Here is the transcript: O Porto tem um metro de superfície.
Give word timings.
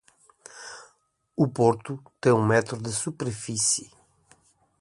O 1.37 1.47
Porto 1.47 2.03
tem 2.19 2.31
um 2.31 2.43
metro 2.43 2.75
de 2.81 2.91
superfície. 2.91 3.87